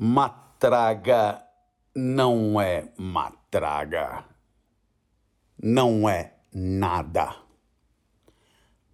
[0.00, 1.44] Matraga
[1.92, 4.24] não é matraga.
[5.60, 7.34] Não é nada.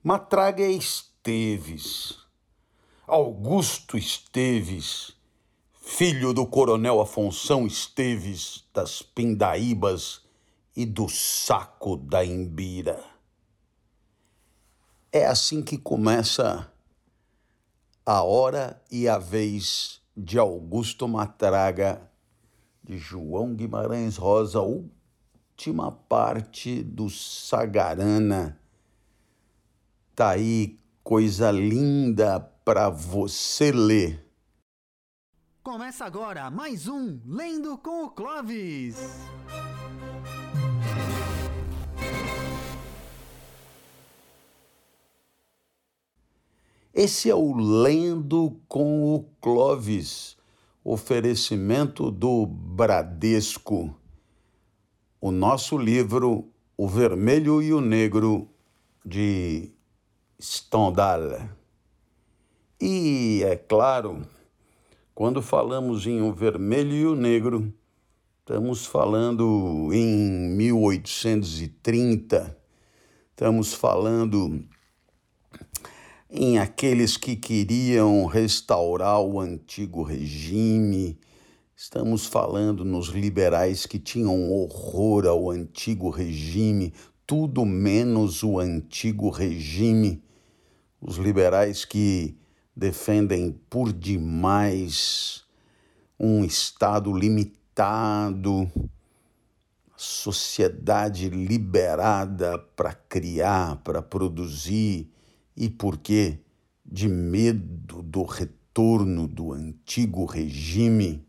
[0.03, 2.17] Matraga é Esteves.
[3.07, 5.15] Augusto Esteves,
[5.75, 10.23] filho do coronel Afonso Esteves das Pindaíbas
[10.75, 13.05] e do saco da Imbira.
[15.13, 16.73] É assim que começa
[18.07, 22.11] a hora e a vez de Augusto Matraga,
[22.83, 28.59] de João Guimarães Rosa, última parte do Sagarana.
[30.15, 34.25] Tá aí coisa linda para você ler.
[35.63, 38.97] Começa agora mais um Lendo com o Clovis.
[46.97, 50.37] Esse é o Lendo com o Clovis,
[50.85, 53.93] oferecimento do Bradesco.
[55.21, 58.49] O nosso livro O Vermelho e o Negro,
[59.05, 59.73] de
[60.41, 61.49] Stendhal.
[62.81, 64.25] E, é claro,
[65.17, 67.75] quando falamos em O Vermelho e o Negro,
[68.39, 72.57] estamos falando em 1830,
[73.33, 74.65] estamos falando
[76.37, 81.17] em aqueles que queriam restaurar o antigo regime.
[81.77, 86.93] Estamos falando nos liberais que tinham horror ao antigo regime,
[87.25, 90.25] tudo menos o antigo regime.
[91.01, 92.37] Os liberais que
[92.75, 95.45] defendem por demais
[96.19, 98.69] um Estado limitado,
[99.97, 105.14] sociedade liberada para criar, para produzir
[105.57, 106.39] e porque,
[106.85, 111.27] de medo do retorno do antigo regime,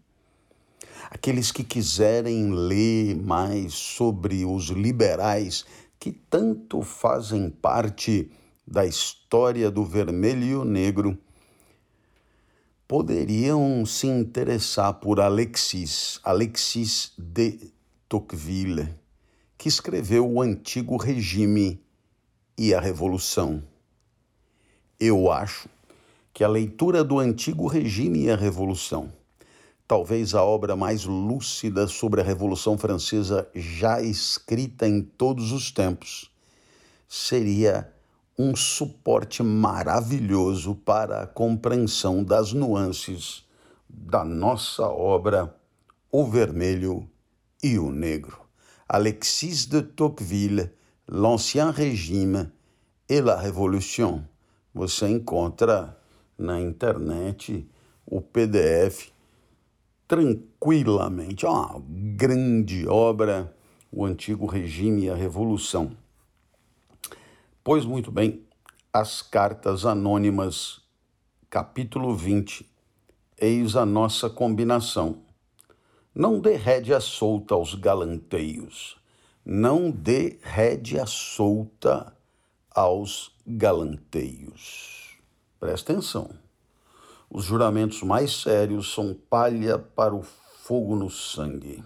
[1.09, 5.65] aqueles que quiserem ler mais sobre os liberais
[5.99, 8.31] que tanto fazem parte
[8.67, 11.17] da história do vermelho e o negro,
[12.87, 17.71] poderiam se interessar por Alexis, Alexis de
[18.07, 18.93] Tocqueville,
[19.57, 21.83] que escreveu O Antigo Regime
[22.57, 23.63] e a Revolução.
[24.99, 25.67] Eu acho
[26.33, 29.11] que a leitura do Antigo Regime e a Revolução,
[29.85, 36.31] talvez a obra mais lúcida sobre a Revolução Francesa já escrita em todos os tempos,
[37.09, 37.91] seria
[38.39, 43.43] um suporte maravilhoso para a compreensão das nuances
[43.89, 45.53] da nossa obra
[46.09, 47.05] O Vermelho
[47.61, 48.39] e o Negro.
[48.87, 50.71] Alexis de Tocqueville,
[51.05, 52.49] L'Ancien Régime
[53.09, 54.23] et la Révolution
[54.75, 55.97] você encontra
[56.37, 57.65] na internet
[58.05, 59.09] o PDF
[60.05, 61.45] tranquilamente.
[61.45, 63.55] É uma grande obra,
[63.89, 65.95] O Antigo Regime e a Revolução.
[67.63, 68.43] Pois muito bem,
[68.91, 70.81] as Cartas Anônimas,
[71.49, 72.69] capítulo 20.
[73.39, 75.19] Eis a nossa combinação.
[76.13, 78.97] Não dê rédea solta aos galanteios.
[79.45, 82.13] Não dê rédea solta
[82.69, 85.17] aos galanteios.
[85.59, 86.31] Presta atenção.
[87.29, 91.83] Os juramentos mais sérios são palha para o fogo no sangue.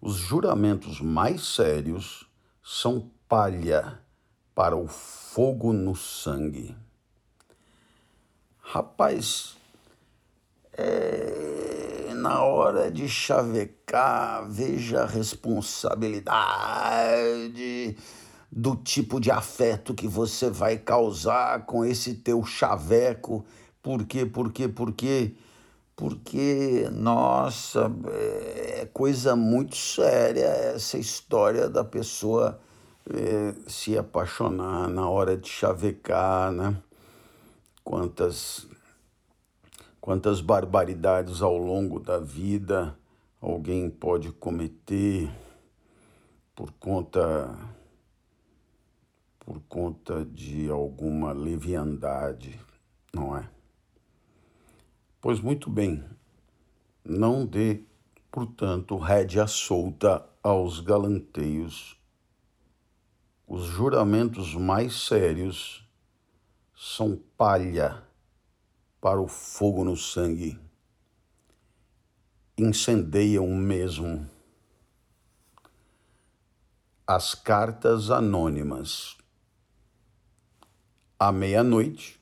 [0.00, 2.26] Os juramentos mais sérios
[2.62, 4.00] são palha
[4.54, 6.74] para o fogo no sangue.
[8.60, 9.56] Rapaz,
[10.72, 17.96] é, na hora de chavecar, veja a responsabilidade
[18.54, 23.42] do tipo de afeto que você vai causar com esse teu chaveco.
[23.82, 24.26] Por quê?
[24.26, 24.68] Por quê?
[24.68, 25.34] Por quê?
[25.96, 32.60] Porque, nossa, é coisa muito séria essa história da pessoa
[33.10, 36.76] é, se apaixonar na hora de chavecar, né?
[37.82, 38.66] Quantas,
[40.00, 42.96] quantas barbaridades ao longo da vida
[43.40, 45.30] alguém pode cometer
[46.54, 47.50] por conta
[49.44, 52.58] por conta de alguma leviandade,
[53.12, 53.50] não é?
[55.20, 56.04] Pois muito bem,
[57.04, 57.82] não dê,
[58.30, 62.00] portanto, rédea solta aos galanteios.
[63.46, 65.84] Os juramentos mais sérios
[66.76, 68.02] são palha
[69.00, 70.58] para o fogo no sangue.
[72.56, 74.28] Incendeiam mesmo.
[77.04, 79.16] As cartas anônimas
[81.24, 82.20] à meia-noite,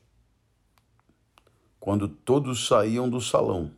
[1.79, 3.73] quando todos saíam do salão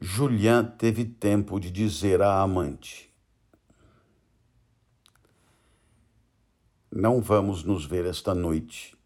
[0.00, 3.12] Julian teve tempo de dizer à amante:
[6.88, 8.96] Não vamos nos ver esta noite.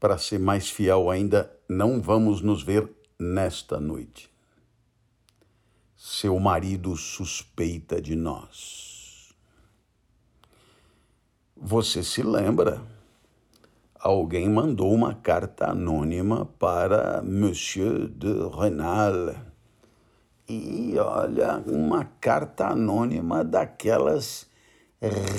[0.00, 4.30] Para ser mais fiel ainda, não vamos nos ver nesta noite.
[5.94, 8.91] Seu marido suspeita de nós.
[11.64, 12.82] Você se lembra?
[14.00, 19.36] alguém mandou uma carta anônima para Monsieur de Renal.
[20.48, 24.44] E olha, uma carta anônima daquelas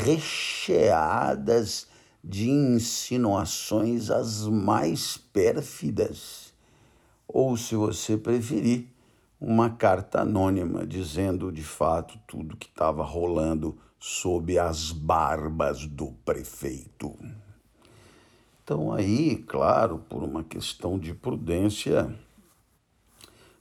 [0.05, 1.89] recheadas
[2.23, 6.53] de insinuações as mais pérfidas.
[7.27, 8.87] Ou, se você preferir,
[9.41, 17.17] uma carta anônima dizendo de fato tudo que estava rolando sob as barbas do prefeito.
[18.61, 22.13] Então, aí, claro, por uma questão de prudência,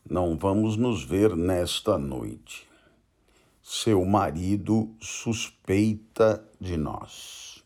[0.05, 2.69] não vamos nos ver nesta noite.
[3.62, 7.62] Seu marido suspeita de nós.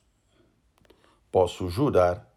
[1.33, 2.31] Posso jurar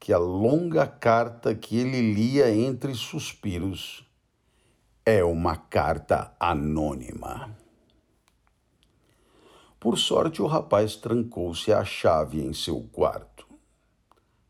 [0.00, 4.02] que a longa carta que ele lia entre suspiros
[5.04, 7.54] é uma carta anônima.
[9.80, 13.46] Por sorte, o rapaz trancou-se a chave em seu quarto.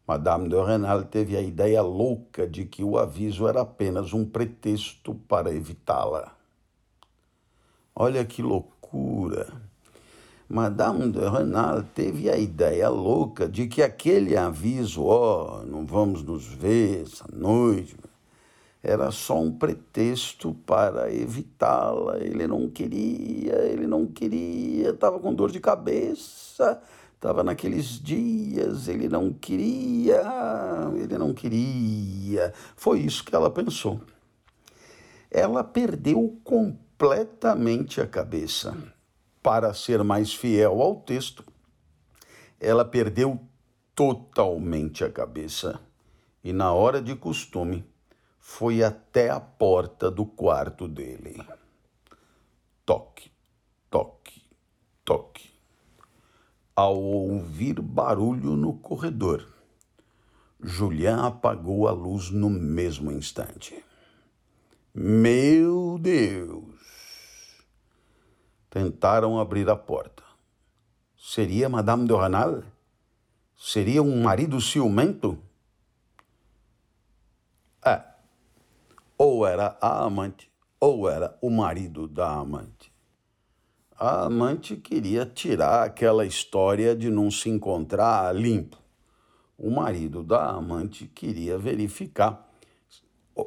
[0.06, 5.14] Madame de Renal teve a ideia louca de que o aviso era apenas um pretexto
[5.14, 6.34] para evitá-la.
[7.94, 9.52] Olha que loucura!
[10.48, 16.22] Madame de Renal teve a ideia louca de que aquele aviso, ó, oh, não vamos
[16.22, 17.94] nos ver essa noite,
[18.88, 22.18] era só um pretexto para evitá-la.
[22.18, 26.80] Ele não queria, ele não queria, estava com dor de cabeça
[27.18, 30.22] Estava naqueles dias, ele não queria,
[30.94, 32.54] ele não queria.
[32.76, 34.00] Foi isso que ela pensou.
[35.28, 38.72] Ela perdeu completamente a cabeça.
[39.42, 41.42] Para ser mais fiel ao texto,
[42.60, 43.40] ela perdeu
[43.96, 45.80] totalmente a cabeça
[46.44, 47.84] e, na hora de costume,
[48.50, 51.36] foi até a porta do quarto dele.
[52.84, 53.30] Toque,
[53.90, 54.42] toque,
[55.04, 55.50] toque
[56.74, 59.46] ao ouvir barulho no corredor.
[60.60, 63.84] Julian apagou a luz no mesmo instante.
[64.94, 66.74] Meu Deus!
[68.70, 70.24] Tentaram abrir a porta.
[71.16, 72.62] Seria Madame de Renal?
[73.54, 75.38] Seria um marido ciumento?
[79.18, 80.50] Ou era a amante,
[80.80, 82.96] ou era o marido da amante
[84.00, 88.78] a amante queria tirar aquela história de não se encontrar limpo.
[89.58, 92.48] O marido da amante queria verificar,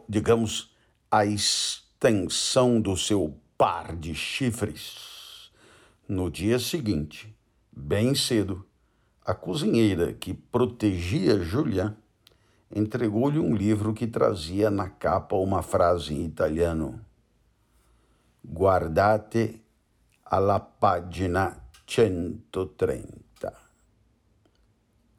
[0.09, 0.75] digamos,
[1.09, 5.49] a extensão do seu par de chifres.
[6.05, 7.33] No dia seguinte,
[7.71, 8.67] bem cedo,
[9.23, 11.95] a cozinheira que protegia Julian
[12.73, 17.03] entregou-lhe um livro que trazia na capa uma frase em italiano:
[18.45, 19.61] Guardate
[20.25, 23.53] alla pagina 130.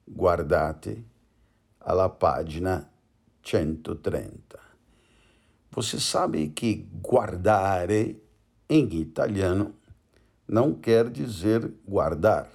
[0.08, 1.04] Guardate
[1.80, 2.90] alla pagina
[3.42, 4.58] 130.
[5.70, 8.22] Você sabe que guardare
[8.68, 9.74] em italiano
[10.46, 12.48] não quer dizer guardar,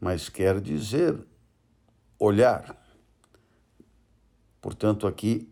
[0.00, 1.16] mas quer dizer
[2.18, 2.85] olhar.
[4.66, 5.48] Portanto, aqui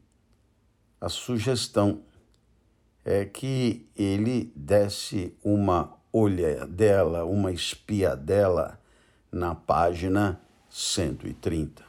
[1.00, 2.00] a sugestão
[3.04, 8.76] é que ele desse uma olhadela, uma espiadela
[9.30, 11.85] na página 130.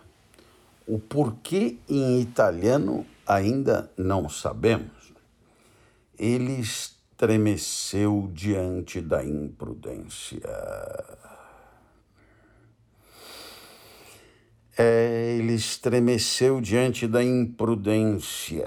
[0.86, 5.12] O porquê em italiano ainda não sabemos.
[6.20, 10.48] Ele estremeceu diante da imprudência.
[14.78, 18.66] É, ele estremeceu diante da imprudência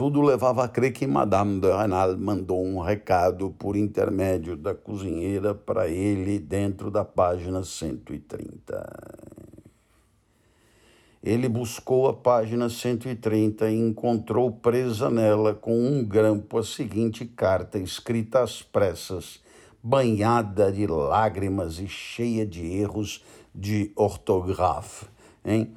[0.00, 5.54] tudo levava a crer que Madame de Renal mandou um recado por intermédio da cozinheira
[5.54, 8.82] para ele dentro da página 130.
[11.22, 17.78] Ele buscou a página 130 e encontrou presa nela com um grampo a seguinte carta
[17.78, 19.38] escrita às pressas,
[19.82, 25.08] banhada de lágrimas e cheia de erros de ortografia,
[25.44, 25.74] hein?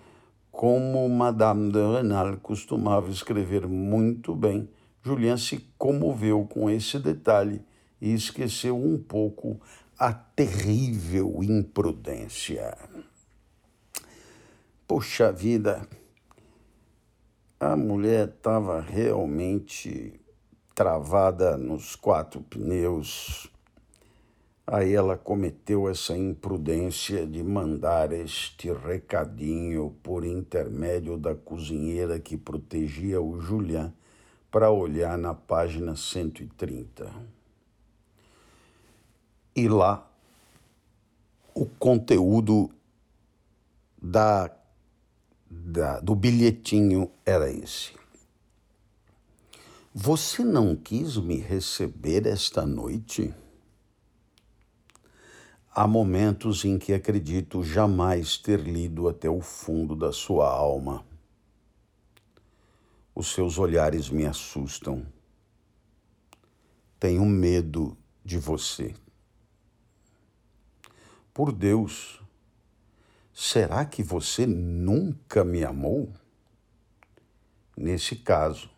[0.51, 4.69] Como Madame de Renal costumava escrever muito bem,
[5.01, 7.61] Julien se comoveu com esse detalhe
[7.99, 9.59] e esqueceu um pouco
[9.97, 12.77] a terrível imprudência.
[14.87, 15.87] Poxa vida,
[17.65, 20.19] A mulher estava realmente
[20.75, 23.49] travada nos quatro pneus.
[24.65, 33.21] Aí ela cometeu essa imprudência de mandar este recadinho por intermédio da cozinheira que protegia
[33.21, 33.93] o Julian
[34.49, 37.13] para olhar na página 130.
[39.53, 40.09] E lá
[41.53, 42.69] o conteúdo
[44.01, 44.49] da,
[45.49, 47.91] da, do bilhetinho era esse.
[49.93, 53.33] Você não quis me receber esta noite?
[55.75, 61.03] Há momentos em que acredito jamais ter lido até o fundo da sua alma.
[63.15, 65.03] Os seus olhares me assustam.
[66.99, 68.93] Tenho medo de você.
[71.33, 72.21] Por Deus,
[73.33, 76.13] será que você nunca me amou?
[77.75, 78.69] Nesse caso,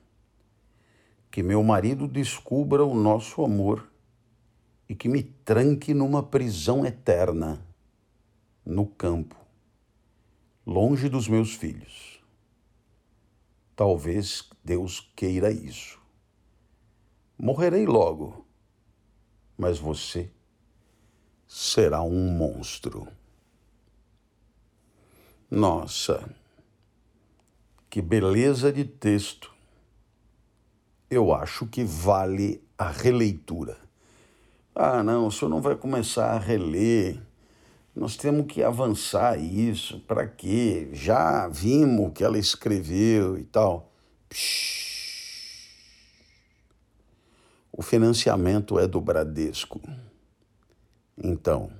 [1.30, 3.86] que meu marido descubra o nosso amor
[4.88, 7.66] e que me tranque numa prisão eterna,
[8.66, 9.36] no campo,
[10.66, 12.24] longe dos meus filhos.
[13.76, 16.00] Talvez Deus queira isso.
[17.38, 18.46] Morrerei logo,
[19.58, 20.32] mas você
[21.48, 23.08] será um monstro.
[25.52, 26.34] Nossa,
[27.90, 29.54] que beleza de texto!
[31.10, 33.85] Eu acho que vale a releitura.
[34.78, 37.18] Ah, não, o senhor não vai começar a reler.
[37.96, 40.02] Nós temos que avançar isso.
[40.02, 40.90] Para quê?
[40.92, 43.90] Já vimos o que ela escreveu e tal.
[47.72, 49.80] O financiamento é do Bradesco.
[51.24, 51.72] Então,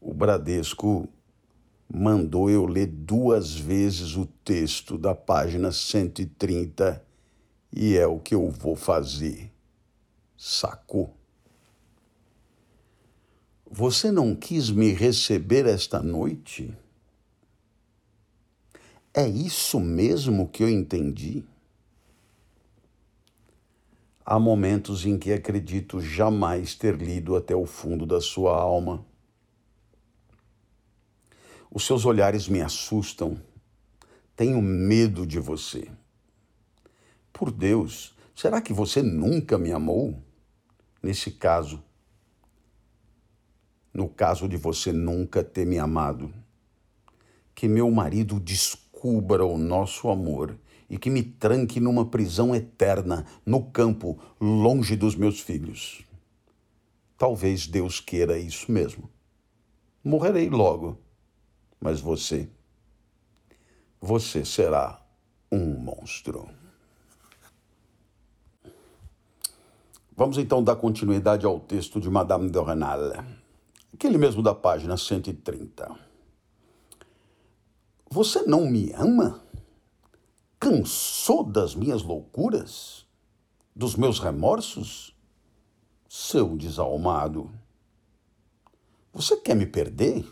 [0.00, 1.08] o Bradesco
[1.92, 7.04] mandou eu ler duas vezes o texto da página 130
[7.72, 9.50] e é o que eu vou fazer.
[10.36, 11.21] Sacou?
[13.74, 16.76] Você não quis me receber esta noite?
[19.14, 21.42] É isso mesmo que eu entendi?
[24.26, 29.06] Há momentos em que acredito jamais ter lido até o fundo da sua alma.
[31.70, 33.40] Os seus olhares me assustam.
[34.36, 35.90] Tenho medo de você.
[37.32, 40.22] Por Deus, será que você nunca me amou?
[41.02, 41.82] Nesse caso,
[43.92, 46.32] no caso de você nunca ter me amado.
[47.54, 50.56] Que meu marido descubra o nosso amor
[50.88, 56.04] e que me tranque numa prisão eterna, no campo, longe dos meus filhos.
[57.16, 59.08] Talvez Deus queira isso mesmo.
[60.02, 60.98] Morrerei logo,
[61.80, 62.48] mas você,
[64.00, 65.00] você será
[65.50, 66.48] um monstro.
[70.16, 73.41] Vamos então dar continuidade ao texto de Madame de Renal
[73.92, 75.98] aquele mesmo da página 130.
[78.10, 79.42] Você não me ama?
[80.58, 83.06] Cansou das minhas loucuras?
[83.74, 85.16] Dos meus remorsos?
[86.08, 87.50] Seu desalmado.
[89.12, 90.26] Você quer me perder?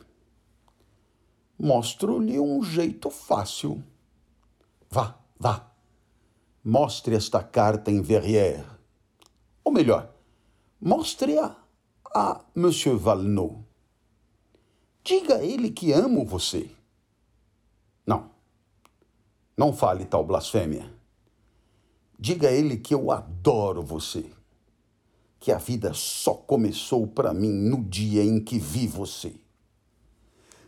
[1.59, 3.83] Mostro-lhe um jeito fácil.
[4.91, 5.71] Vá, vá.
[6.65, 8.65] Mostre esta carta em Verrières.
[9.65, 10.15] Ou melhor,
[10.81, 11.60] mostre-a
[12.13, 13.65] a Monsieur Valneau.
[15.05, 16.69] Diga a ele que amo você.
[18.05, 18.31] Não.
[19.57, 20.93] Não fale tal blasfêmia.
[22.19, 24.27] Diga a ele que eu adoro você.
[25.39, 29.33] Que a vida só começou para mim no dia em que vi você.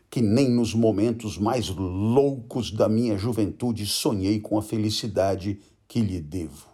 [0.09, 6.21] Que nem nos momentos mais loucos da minha juventude sonhei com a felicidade que lhe
[6.21, 6.69] devo.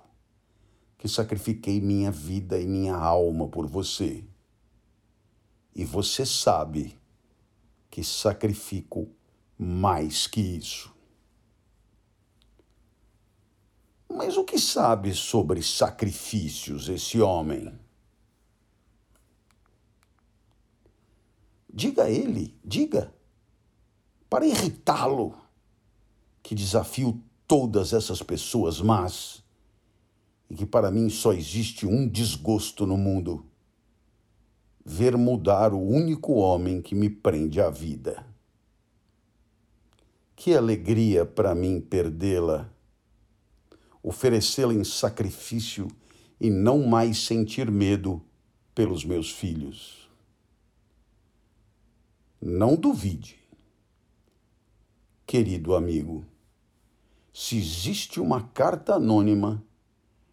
[0.99, 4.25] Que sacrifiquei minha vida e minha alma por você
[5.75, 6.99] e você sabe
[7.91, 9.09] que sacrifico
[9.59, 10.95] mais que isso.
[14.09, 17.79] Mas o que sabe sobre sacrifícios esse homem?
[21.73, 23.15] Diga a ele, diga,
[24.29, 25.35] para irritá-lo,
[26.43, 29.43] que desafio todas essas pessoas más
[30.51, 33.45] e que para mim só existe um desgosto no mundo
[34.91, 38.25] ver mudar o único homem que me prende à vida.
[40.35, 42.73] Que alegria para mim perdê-la,
[44.03, 45.89] oferecê-la em sacrifício
[46.41, 48.25] e não mais sentir medo
[48.75, 50.09] pelos meus filhos.
[52.41, 53.39] Não duvide,
[55.27, 56.25] querido amigo,
[57.31, 59.63] Se existe uma carta anônima,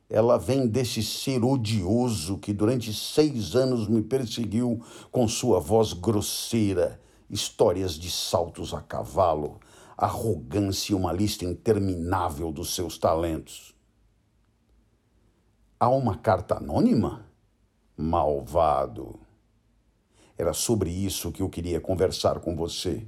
[0.09, 7.01] ela vem desse ser odioso que durante seis anos me perseguiu com sua voz grosseira,
[7.29, 9.59] histórias de saltos a cavalo,
[9.97, 13.74] arrogância e uma lista interminável dos seus talentos.
[15.79, 17.25] Há uma carta anônima?
[17.97, 19.19] Malvado.
[20.38, 23.05] Era sobre isso que eu queria conversar com você.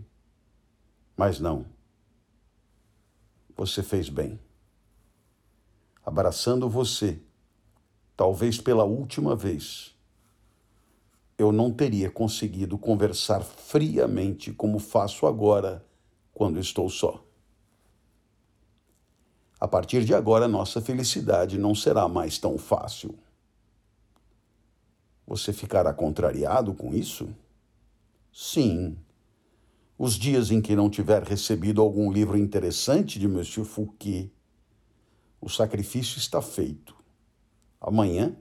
[1.15, 1.65] Mas não.
[3.55, 4.39] Você fez bem.
[6.07, 7.19] Abraçando você,
[8.15, 9.93] talvez pela última vez,
[11.37, 15.85] eu não teria conseguido conversar friamente como faço agora
[16.33, 17.21] quando estou só.
[19.59, 23.13] A partir de agora, nossa felicidade não será mais tão fácil.
[25.27, 27.27] Você ficará contrariado com isso?
[28.31, 28.97] Sim.
[29.99, 34.31] Os dias em que não tiver recebido algum livro interessante de Monsieur Fouquet,
[35.39, 36.95] o sacrifício está feito.
[37.79, 38.35] Amanhã,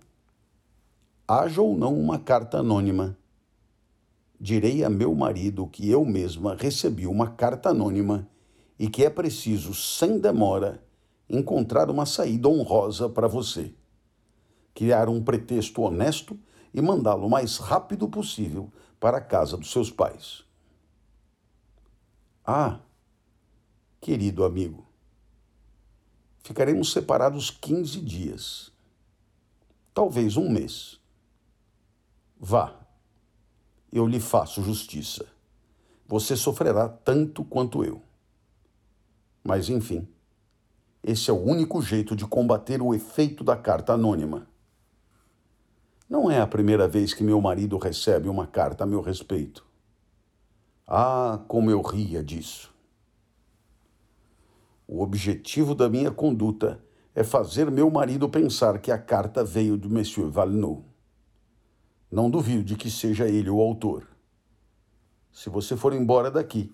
[1.29, 3.17] haja ou não uma carta anônima,
[4.41, 8.29] direi a meu marido que eu mesma recebi uma carta anônima
[8.79, 10.83] e que é preciso, sem demora,
[11.29, 13.75] encontrar uma saída honrosa para você.
[14.75, 16.39] Criar um pretexto honesto
[16.73, 20.45] e mandá-lo o mais rápido possível para a casa dos seus pais.
[22.45, 22.79] Ah,
[24.01, 24.86] querido amigo,
[26.47, 28.73] ficaremos separados 15 dias,
[29.93, 31.01] talvez um mês.
[32.39, 32.73] Vá,
[33.93, 35.27] eu lhe faço justiça.
[36.07, 38.01] Você sofrerá tanto quanto eu.
[39.43, 40.07] Mas, enfim,
[41.03, 44.47] esse é o único jeito de combater o efeito da carta anônima.
[46.09, 49.67] Não é a primeira vez que meu marido recebe uma carta a meu respeito.
[50.87, 52.73] Ah, como eu ria disso.
[54.89, 56.81] O objetivo da minha conduta
[57.15, 60.85] é fazer meu marido pensar que a carta veio do Monsieur Valneau.
[62.11, 64.07] Não duvido de que seja ele o autor.
[65.33, 66.73] Se você for embora daqui,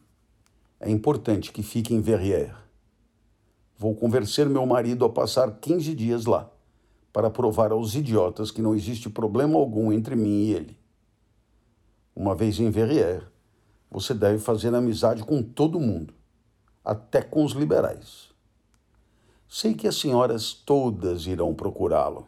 [0.79, 2.55] é importante que fique em Verrières.
[3.79, 6.51] Vou convencer meu marido a passar 15 dias lá
[7.13, 10.79] para provar aos idiotas que não existe problema algum entre mim e ele.
[12.15, 13.25] Uma vez em Verrières,
[13.91, 16.15] você deve fazer amizade com todo mundo,
[16.85, 18.31] até com os liberais.
[19.49, 22.27] Sei que as senhoras todas irão procurá-lo.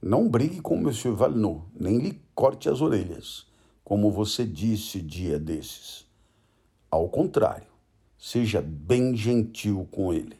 [0.00, 3.46] Não brigue com Monsieur Valneau, nem lhe corte as orelhas,
[3.82, 6.06] como você disse dia desses.
[6.90, 7.66] Ao contrário,
[8.16, 10.38] seja bem gentil com ele.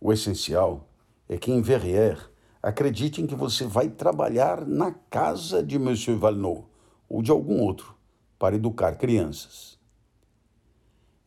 [0.00, 0.88] O essencial
[1.28, 2.30] é que em Verrières
[2.62, 6.68] acreditem que você vai trabalhar na casa de Monsieur Valneau
[7.08, 7.94] ou de algum outro
[8.38, 9.77] para educar crianças.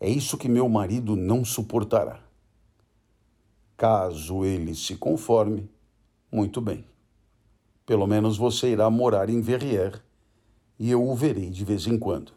[0.03, 2.23] É isso que meu marido não suportará.
[3.77, 5.69] Caso ele se conforme,
[6.31, 6.83] muito bem.
[7.85, 10.01] Pelo menos você irá morar em Verrières
[10.79, 12.33] e eu o verei de vez em quando.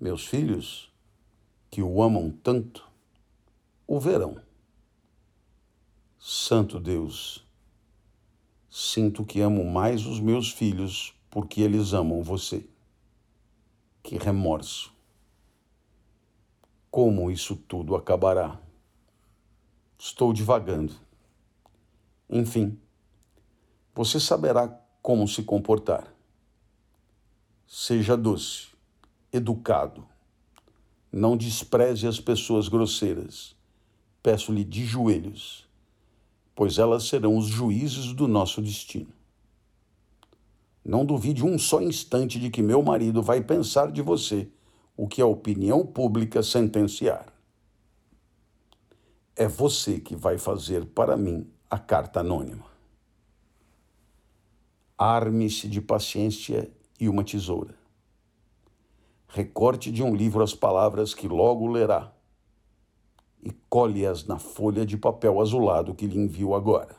[0.00, 0.90] Meus filhos,
[1.70, 2.88] que o amam tanto,
[3.86, 4.40] o verão.
[6.18, 7.46] Santo Deus,
[8.70, 12.66] sinto que amo mais os meus filhos porque eles amam você.
[14.02, 15.01] Que remorso!
[16.92, 18.60] Como isso tudo acabará?
[19.98, 20.94] Estou divagando.
[22.30, 22.78] Enfim,
[23.92, 24.68] você saberá
[25.02, 26.14] como se comportar.
[27.66, 28.68] Seja doce,
[29.32, 30.06] educado.
[31.10, 33.56] Não despreze as pessoas grosseiras.
[34.22, 35.66] Peço-lhe de joelhos
[36.54, 39.12] pois elas serão os juízes do nosso destino.
[40.84, 44.48] Não duvide um só instante de que meu marido vai pensar de você
[44.96, 47.32] o que a opinião pública sentenciar.
[49.34, 52.66] É você que vai fazer para mim a carta anônima.
[54.98, 57.74] Arme-se de paciência e uma tesoura.
[59.26, 62.12] Recorte de um livro as palavras que logo lerá
[63.42, 66.94] e colhe-as na folha de papel azulado que lhe envio agora.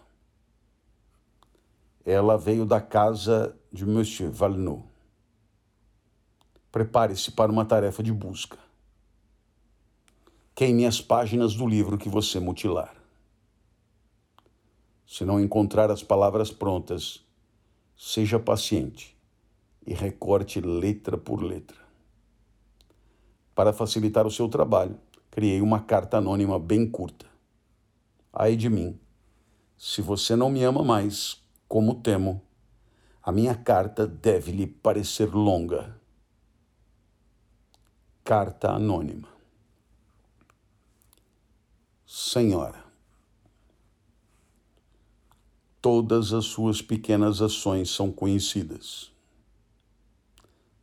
[2.04, 4.93] Ela veio da casa de Monsieur Valneau.
[6.74, 8.58] Prepare-se para uma tarefa de busca.
[10.56, 12.96] Queime as páginas do livro que você mutilar.
[15.06, 17.24] Se não encontrar as palavras prontas,
[17.96, 19.16] seja paciente
[19.86, 21.78] e recorte letra por letra.
[23.54, 27.28] Para facilitar o seu trabalho, criei uma carta anônima bem curta.
[28.34, 29.00] Ai de mim,
[29.78, 32.42] se você não me ama mais, como temo,
[33.22, 36.02] a minha carta deve lhe parecer longa.
[38.26, 39.28] Carta anônima.
[42.08, 42.82] Senhora,
[45.82, 49.12] todas as suas pequenas ações são conhecidas,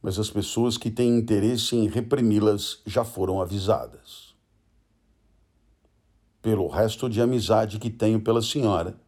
[0.03, 4.35] mas as pessoas que têm interesse em reprimi-las já foram avisadas.
[6.43, 9.01] Pelo resto de amizade que tenho pela senhora,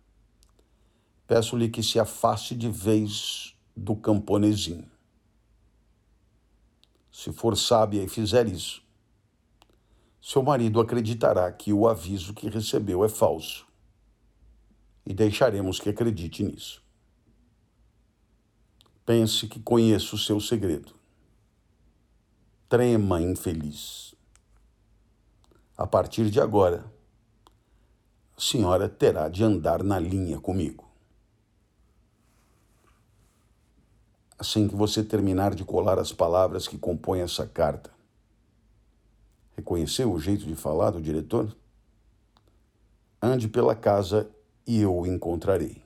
[1.27, 4.91] peço-lhe que se afaste de vez do camponezinho.
[7.13, 8.83] Se for sábia e fizer isso,
[10.21, 13.67] seu marido acreditará que o aviso que recebeu é falso
[15.05, 16.83] e deixaremos que acredite nisso.
[19.05, 20.95] Pense que conheço o seu segredo.
[22.69, 24.15] Trema, infeliz.
[25.77, 26.91] A partir de agora,
[28.37, 30.92] a senhora terá de andar na linha comigo.
[34.43, 37.93] Assim que você terminar de colar as palavras que compõem essa carta,
[39.57, 41.57] reconheceu o jeito de falar do diretor?
[43.23, 44.29] Ande pela casa
[44.67, 45.81] e eu o encontrarei.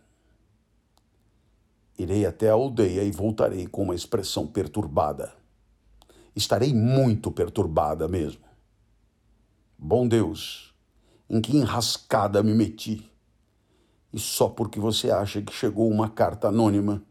[1.98, 5.34] Irei até a aldeia e voltarei com uma expressão perturbada.
[6.34, 8.46] Estarei muito perturbada mesmo.
[9.76, 10.74] Bom Deus,
[11.28, 13.06] em que enrascada me meti?
[14.14, 17.02] E só porque você acha que chegou uma carta anônima.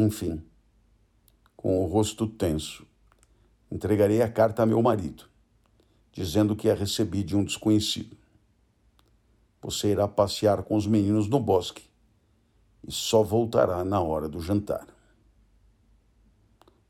[0.00, 0.40] Enfim,
[1.56, 2.86] com o rosto tenso,
[3.68, 5.24] entregarei a carta a meu marido,
[6.12, 8.16] dizendo que a recebi de um desconhecido.
[9.60, 11.82] Você irá passear com os meninos no bosque
[12.86, 14.86] e só voltará na hora do jantar.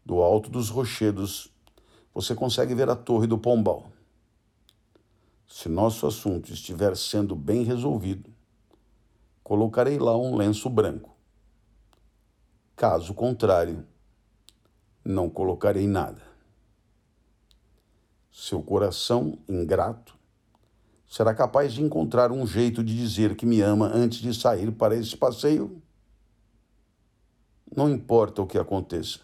[0.05, 1.51] Do alto dos rochedos,
[2.13, 3.91] você consegue ver a Torre do Pombal.
[5.47, 8.31] Se nosso assunto estiver sendo bem resolvido,
[9.43, 11.17] colocarei lá um lenço branco.
[12.79, 13.85] Caso contrário,
[15.05, 16.23] não colocarei nada.
[18.31, 20.17] Seu coração ingrato
[21.05, 24.95] será capaz de encontrar um jeito de dizer que me ama antes de sair para
[24.95, 25.83] esse passeio?
[27.77, 29.19] Não importa o que aconteça.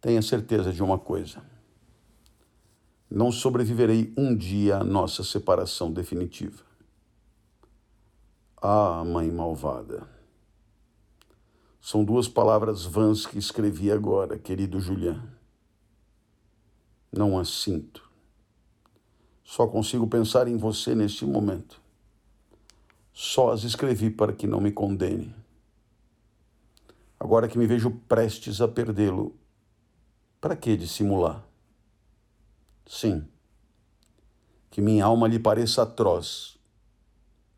[0.00, 1.40] Tenha certeza de uma coisa.
[3.08, 6.64] Não sobreviverei um dia à nossa separação definitiva.
[8.60, 10.19] Ah, mãe malvada.
[11.80, 15.22] São duas palavras vãs que escrevi agora, querido Julian.
[17.10, 18.08] Não as sinto.
[19.42, 21.80] Só consigo pensar em você neste momento.
[23.12, 25.34] Só as escrevi para que não me condene.
[27.18, 29.34] Agora que me vejo prestes a perdê-lo,
[30.40, 31.44] para que dissimular?
[32.86, 33.28] Sim,
[34.70, 36.58] que minha alma lhe pareça atroz,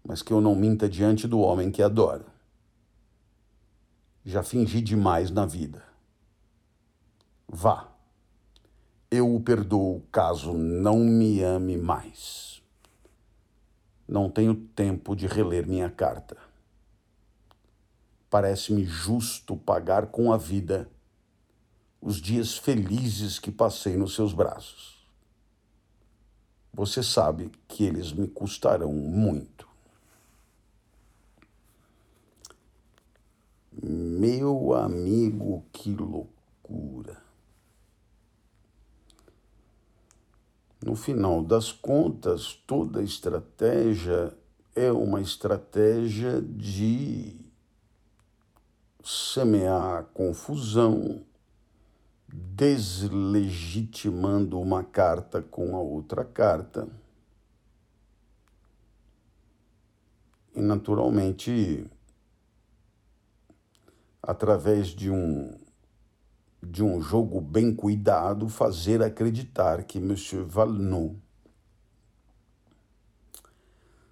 [0.02, 2.31] mas que eu não minta diante do homem que adoro.
[4.24, 5.82] Já fingi demais na vida.
[7.48, 7.92] Vá
[9.12, 12.62] eu o perdoo caso não me ame mais.
[14.08, 16.38] Não tenho tempo de reler minha carta.
[18.30, 20.90] Parece-me justo pagar com a vida
[22.00, 25.06] os dias felizes que passei nos seus braços.
[26.72, 29.68] Você sabe que eles me custarão muito.
[33.80, 37.22] Meu amigo, que loucura.
[40.84, 44.36] No final das contas, toda estratégia
[44.74, 47.36] é uma estratégia de
[49.04, 51.24] semear confusão,
[52.28, 56.88] deslegitimando uma carta com a outra carta.
[60.54, 61.86] E, naturalmente,
[64.22, 65.58] através de um
[66.62, 71.16] de um jogo bem cuidado, fazer acreditar que Monsieur Valneau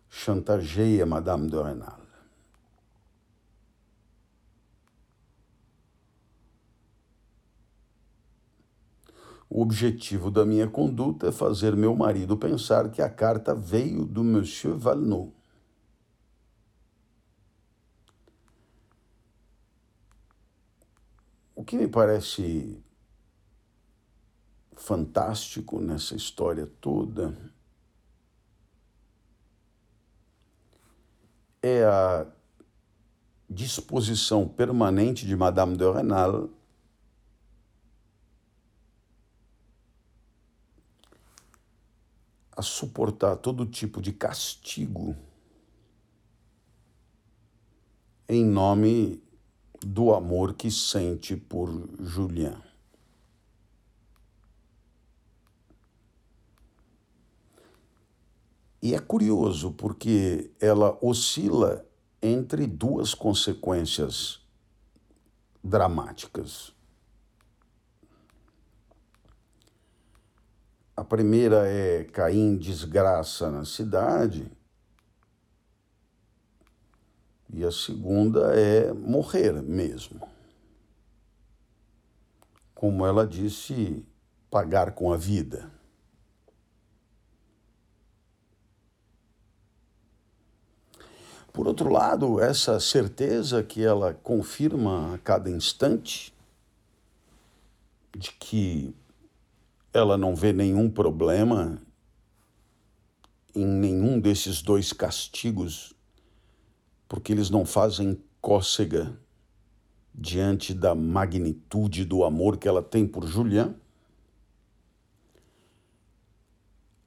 [0.09, 2.01] chantageia Madame de Renal.
[9.49, 14.23] O objetivo da minha conduta é fazer meu marido pensar que a carta veio do
[14.23, 15.33] Monsieur Valneau.
[21.61, 22.83] O que me parece
[24.75, 27.37] fantástico nessa história toda
[31.62, 32.27] é a
[33.46, 36.49] disposição permanente de Madame de Renal
[42.53, 45.14] a suportar todo tipo de castigo
[48.27, 49.23] em nome
[49.81, 52.61] do amor que sente por Julian.
[58.83, 61.85] E é curioso porque ela oscila
[62.23, 64.40] entre duas consequências
[65.62, 66.73] dramáticas.
[70.97, 74.51] A primeira é cair em desgraça na cidade,
[77.52, 80.28] e a segunda é morrer mesmo.
[82.74, 84.04] Como ela disse,
[84.50, 85.70] pagar com a vida.
[91.52, 96.32] Por outro lado, essa certeza que ela confirma a cada instante
[98.16, 98.94] de que
[99.92, 101.80] ela não vê nenhum problema
[103.54, 105.92] em nenhum desses dois castigos,
[107.11, 109.18] porque eles não fazem cócega
[110.14, 113.75] diante da magnitude do amor que ela tem por Julian.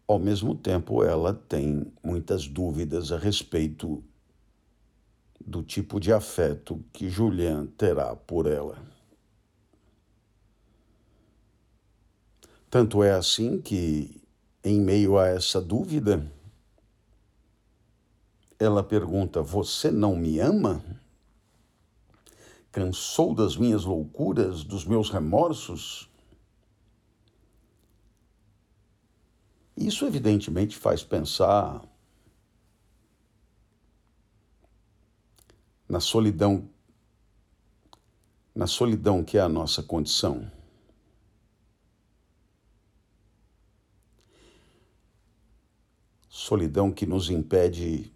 [0.06, 4.04] Ao mesmo tempo, ela tem muitas dúvidas a respeito
[5.40, 8.78] do tipo de afeto que Julian terá por ela.
[12.70, 14.22] Tanto é assim que,
[14.62, 16.30] em meio a essa dúvida,
[18.64, 20.84] ela pergunta: Você não me ama?
[22.72, 26.10] Cansou das minhas loucuras, dos meus remorsos?
[29.76, 31.84] Isso, evidentemente, faz pensar
[35.90, 36.70] na solidão,
[38.56, 40.52] na solidão que é a nossa condição.
[46.30, 48.13] Solidão que nos impede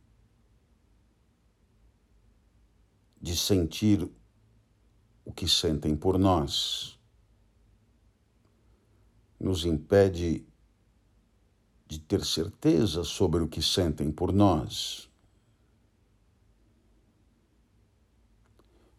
[3.21, 4.10] de sentir
[5.25, 6.97] o que sentem por nós,
[9.39, 10.45] nos impede
[11.88, 15.10] de ter certeza sobre o que sentem por nós.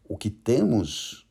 [0.04, 1.26] O que temos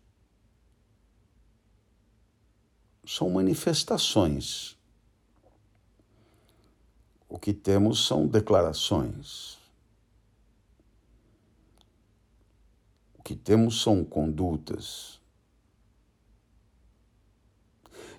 [3.06, 4.78] são manifestações.
[7.28, 9.57] O que temos são declarações.
[13.28, 15.20] Que temos são condutas.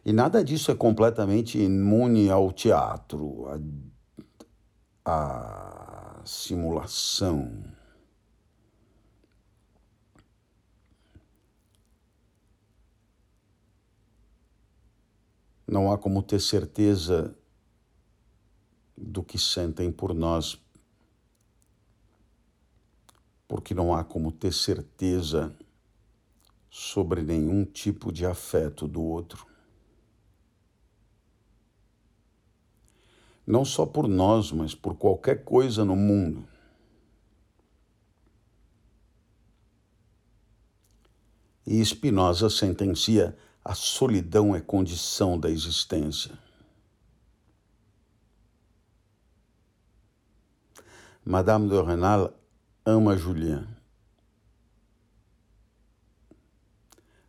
[0.04, 3.46] E nada disso é completamente imune ao teatro,
[5.06, 7.64] à, à simulação.
[15.66, 17.34] Não há como ter certeza
[18.94, 20.62] do que sentem por nós,
[23.48, 25.56] porque não há como ter certeza
[26.70, 29.46] sobre nenhum tipo de afeto do outro.
[33.46, 36.46] Não só por nós, mas por qualquer coisa no mundo.
[41.66, 46.38] E Spinoza sentencia a solidão é condição da existência.
[51.24, 52.37] Madame de Renal
[52.88, 53.66] ama Julien.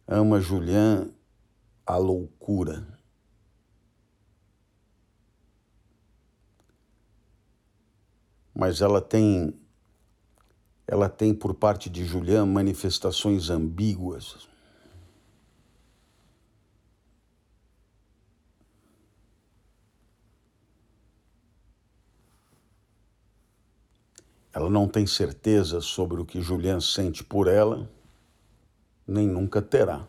[0.08, 1.14] Ama Julien
[1.86, 2.88] a loucura.
[8.56, 9.54] Mas ela tem
[10.88, 14.48] ela tem por parte de Julian manifestações ambíguas.
[24.60, 27.90] Ela não tem certeza sobre o que Julian sente por ela,
[29.08, 30.06] nem nunca terá.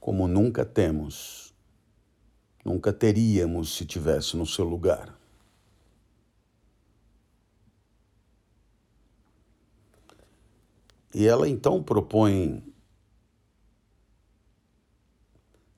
[0.00, 1.54] Como nunca temos,
[2.64, 5.16] nunca teríamos se tivesse no seu lugar.
[11.14, 12.60] E ela então propõe: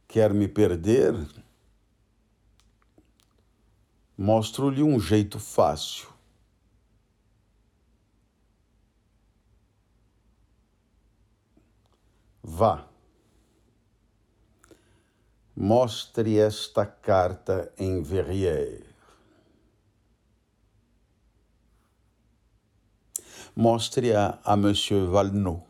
[0.08, 1.14] quer me perder?
[4.16, 6.13] Mostro-lhe um jeito fácil.
[12.46, 12.86] Vá.
[15.56, 18.84] Mostre esta carta em Verrières.
[23.56, 25.64] Mostre-a a Monsieur Valnot.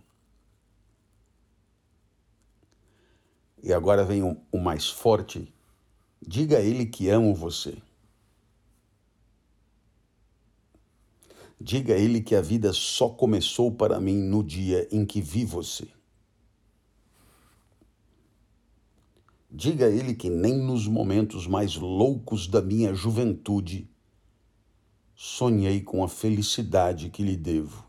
[3.62, 5.54] E agora vem o, o mais forte.
[6.20, 7.80] Diga a ele que amo você.
[11.60, 15.44] Diga a ele que a vida só começou para mim no dia em que vi
[15.44, 15.93] você.
[19.56, 23.88] Diga a ele que nem nos momentos mais loucos da minha juventude
[25.14, 27.86] sonhei com a felicidade que lhe devo.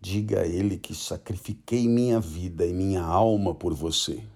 [0.00, 4.26] Diga a ele que sacrifiquei minha vida e minha alma por você.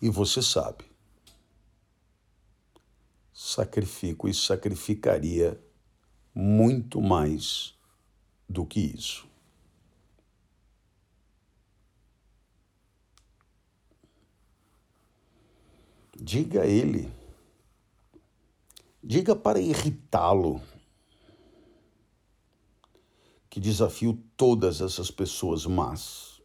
[0.00, 0.84] E você sabe,
[3.32, 5.60] sacrifico e sacrificaria
[6.32, 7.76] muito mais
[8.48, 9.28] do que isso.
[16.20, 17.12] Diga a ele,
[19.02, 20.60] diga para irritá-lo,
[23.48, 26.42] que desafio todas essas pessoas más.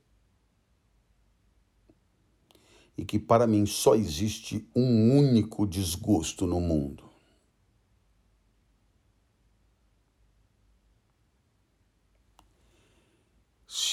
[2.96, 7.03] E que para mim só existe um único desgosto no mundo.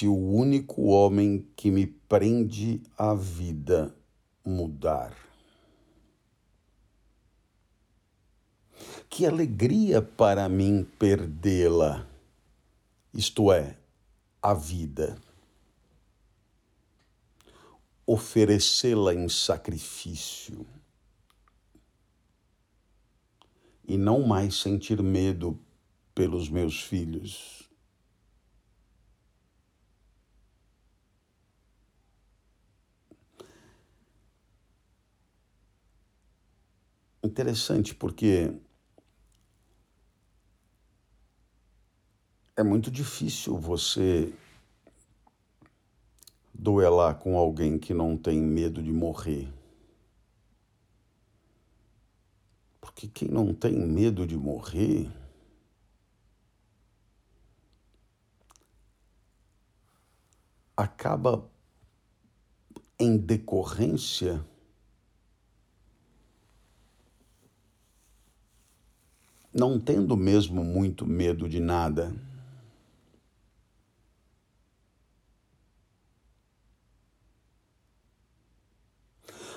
[0.00, 3.94] Se o único homem que me prende à vida
[4.42, 5.14] mudar.
[9.10, 12.08] Que alegria para mim perdê-la,
[13.12, 13.76] isto é,
[14.40, 15.20] a vida.
[18.06, 20.66] Oferecê-la em sacrifício.
[23.86, 25.60] E não mais sentir medo
[26.14, 27.69] pelos meus filhos.
[37.22, 38.50] Interessante porque
[42.56, 44.32] é muito difícil você
[46.54, 49.52] duelar com alguém que não tem medo de morrer.
[52.80, 55.10] Porque quem não tem medo de morrer
[60.76, 61.50] acaba
[62.98, 64.44] em decorrência
[69.52, 72.14] não tendo mesmo muito medo de nada.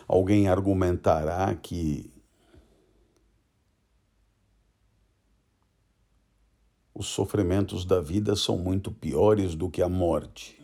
[0.07, 2.11] Alguém argumentará que
[6.93, 10.61] os sofrimentos da vida são muito piores do que a morte.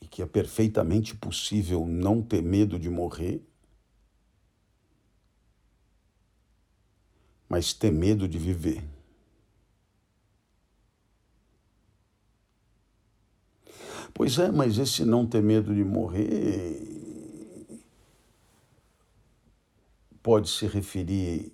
[0.00, 3.44] E que é perfeitamente possível não ter medo de morrer,
[7.48, 8.82] mas ter medo de viver.
[14.12, 16.94] Pois é, mas esse não ter medo de morrer
[20.22, 21.52] pode se referir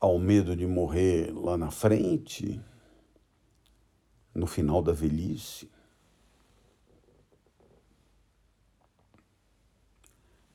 [0.00, 2.60] ao medo de morrer lá na frente,
[4.34, 5.70] no final da velhice.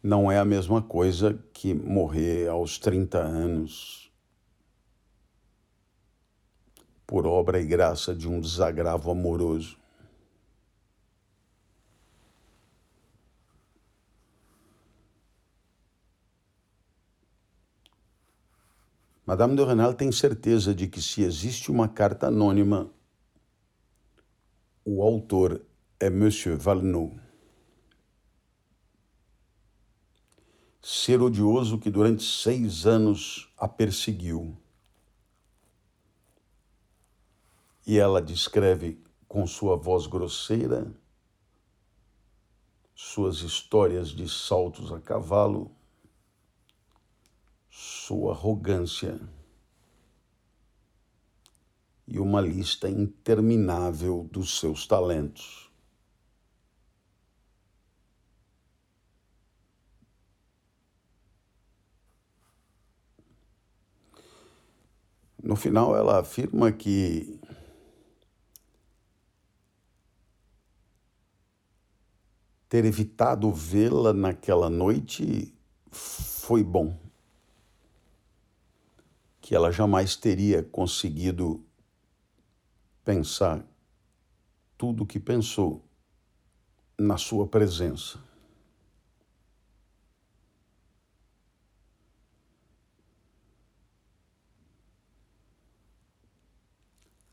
[0.01, 4.11] Não é a mesma coisa que morrer aos 30 anos
[7.12, 9.78] por obra e graça de um desagravo amoroso.
[19.26, 22.89] Madame de Renal tem certeza de que se existe uma carta anônima,
[24.86, 25.62] o autor
[26.00, 27.12] é Monsieur Valneau.
[30.82, 34.61] Ser odioso que durante seis anos a perseguiu.
[37.86, 40.94] E ela descreve com sua voz grosseira
[42.94, 45.72] suas histórias de saltos a cavalo
[47.70, 49.20] sua arrogância
[52.06, 55.72] e uma lista interminável dos seus talentos.
[65.42, 67.40] No final, ela afirma que
[72.72, 75.54] ter evitado vê-la naquela noite
[75.92, 76.98] foi bom
[79.42, 81.62] que ela jamais teria conseguido
[83.04, 83.62] pensar
[84.78, 85.84] tudo o que pensou
[86.98, 88.17] na sua presença.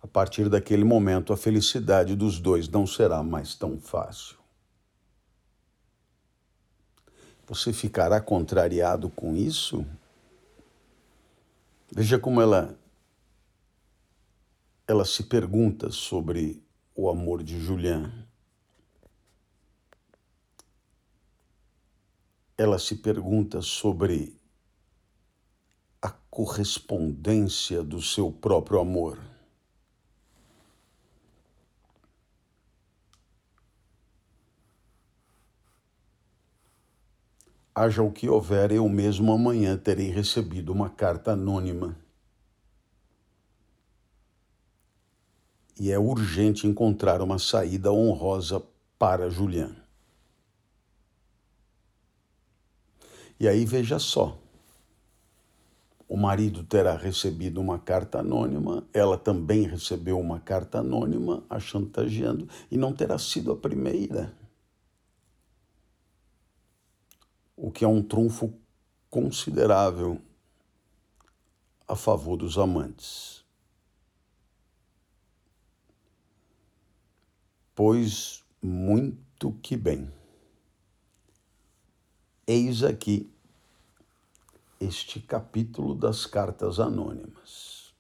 [0.03, 4.38] A partir daquele momento, a felicidade dos dois não será mais tão fácil.
[7.49, 9.86] Você ficará contrariado com isso?
[11.90, 12.78] Veja como ela
[14.86, 16.62] ela se pergunta sobre
[16.94, 18.26] o amor de Julian.
[22.57, 24.34] Ela se pergunta sobre
[26.03, 29.18] a correspondência do seu próprio amor.
[37.80, 41.96] Haja o que houver, eu mesmo amanhã terei recebido uma carta anônima.
[45.78, 48.60] E é urgente encontrar uma saída honrosa
[48.98, 49.76] para Julian.
[53.38, 54.36] E aí veja só.
[56.08, 62.48] O marido terá recebido uma carta anônima, ela também recebeu uma carta anônima, a chantageando,
[62.72, 64.36] e não terá sido a primeira.
[67.61, 68.54] O que é um trunfo
[69.11, 70.22] considerável
[71.88, 73.44] a favor dos amantes.
[77.74, 80.12] Pois muito que bem.
[82.46, 83.28] Eis aqui
[84.80, 87.92] este capítulo das cartas anônimas.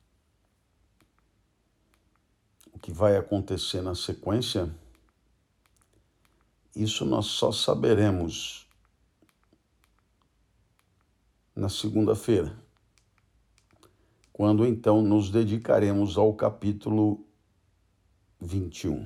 [2.72, 4.72] O que vai acontecer na sequência,
[6.76, 8.67] isso nós só saberemos
[11.58, 12.56] na segunda-feira,
[14.32, 17.26] quando então nos dedicaremos ao capítulo
[18.40, 19.04] 21.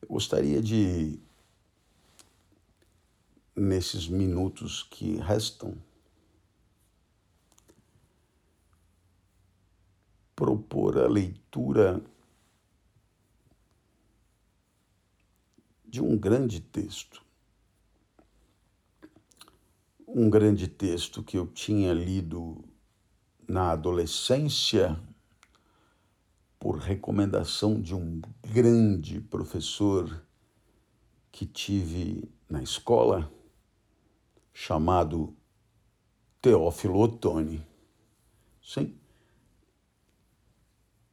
[0.00, 1.20] Eu gostaria de,
[3.54, 5.76] nesses minutos que restam,
[10.34, 12.02] propor a leitura
[15.92, 17.22] de um grande texto.
[20.08, 22.64] Um grande texto que eu tinha lido
[23.46, 24.98] na adolescência
[26.58, 30.26] por recomendação de um grande professor
[31.30, 33.30] que tive na escola,
[34.50, 35.36] chamado
[36.40, 37.62] Teófilo Otoni.
[38.62, 38.98] Sim,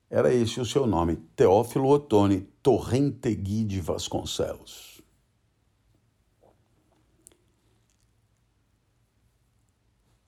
[0.10, 5.02] era esse o seu nome, Teófilo Otoni Torrentegui de Vasconcelos.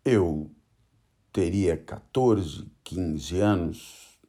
[0.03, 0.49] Eu
[1.31, 4.19] teria 14, 15 anos,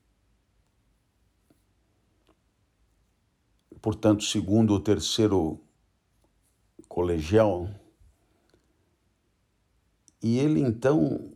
[3.81, 5.61] portanto, segundo ou terceiro
[6.89, 7.69] colegial,
[10.21, 11.33] e ele então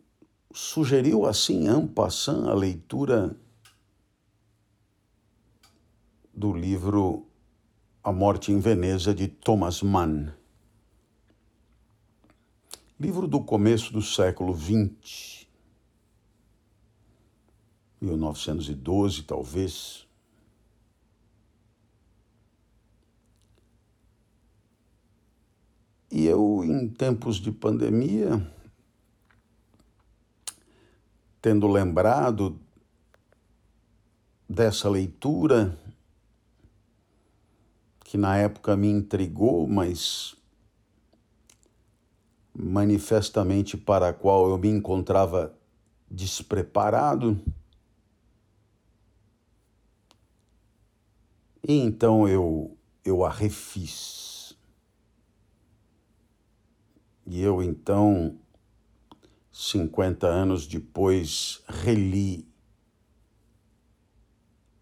[0.53, 3.37] sugeriu assim, en passant, a leitura
[6.37, 7.27] do livro
[8.05, 10.35] A Morte em Veneza, de Thomas Mann.
[13.01, 15.47] Livro do começo do século XX,
[17.99, 20.07] 1912 talvez.
[26.11, 28.47] E eu, em tempos de pandemia,
[31.41, 32.61] tendo lembrado
[34.49, 35.79] dessa leitura,
[38.17, 40.35] que na época me intrigou, mas
[42.55, 45.55] manifestamente para a qual eu me encontrava
[46.11, 47.39] despreparado.
[51.63, 54.57] E então eu, eu a refiz.
[57.27, 58.39] E eu então,
[59.53, 62.49] 50 anos depois, reli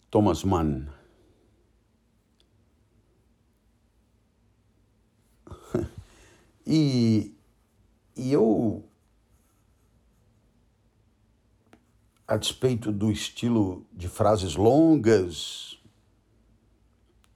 [0.09, 0.87] Thomas Mann.
[6.67, 7.35] E,
[8.17, 8.89] e eu,
[12.27, 15.79] a despeito do estilo de frases longas,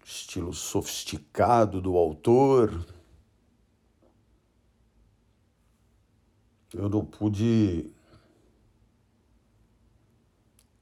[0.05, 2.87] estilo sofisticado do autor,
[6.73, 7.93] eu não pude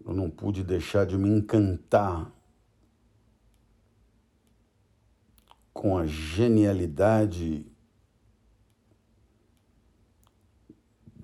[0.04, 2.32] eu não pude deixar de me encantar
[5.72, 7.66] com a genialidade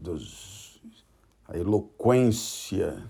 [0.02, 0.82] dos,
[1.46, 3.08] a eloquência,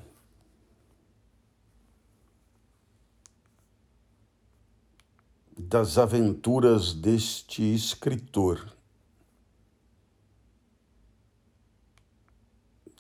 [5.57, 8.77] das aventuras deste escritor,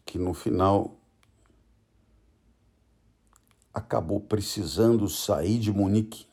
[0.06, 0.98] que no final
[3.74, 6.31] acabou precisando sair de Munique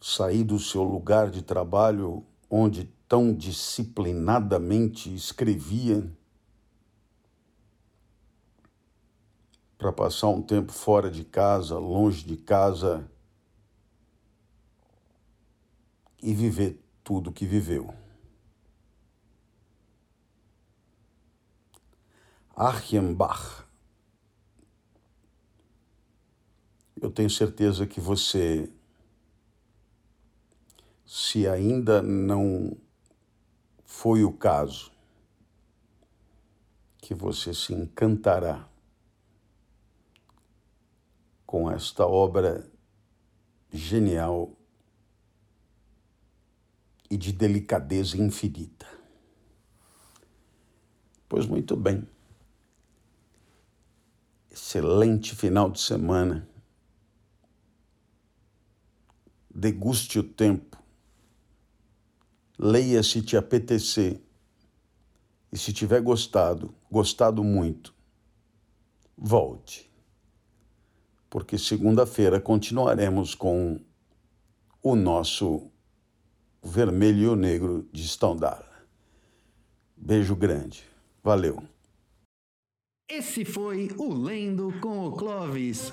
[0.00, 6.10] sair do seu lugar de trabalho, onde tão disciplinadamente escrevia,
[9.76, 13.10] para passar um tempo fora de casa, longe de casa
[16.22, 17.94] e viver tudo que viveu.
[22.54, 23.64] Archenbach.
[27.00, 28.70] Eu tenho certeza que você,
[31.12, 32.78] se ainda não
[33.84, 34.92] foi o caso,
[36.98, 38.70] que você se encantará
[41.44, 42.70] com esta obra
[43.72, 44.56] genial
[47.10, 48.86] e de delicadeza infinita.
[51.28, 52.08] Pois muito bem.
[54.48, 56.48] Excelente final de semana.
[59.52, 60.79] Deguste o tempo.
[62.62, 64.20] Leia se te apetecer.
[65.50, 67.94] E se tiver gostado, gostado muito,
[69.16, 69.90] volte.
[71.30, 73.80] Porque segunda-feira continuaremos com
[74.82, 75.70] o nosso
[76.62, 78.62] vermelho e o negro de Stendhal.
[79.96, 80.84] Beijo grande.
[81.24, 81.62] Valeu.
[83.10, 85.92] Esse foi o Lendo com o Clovis.